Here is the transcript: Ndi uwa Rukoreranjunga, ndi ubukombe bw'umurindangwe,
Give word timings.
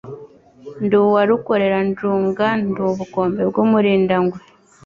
Ndi 0.83 0.95
uwa 1.03 1.21
Rukoreranjunga, 1.29 2.47
ndi 2.67 2.81
ubukombe 2.91 3.41
bw'umurindangwe, 3.49 4.37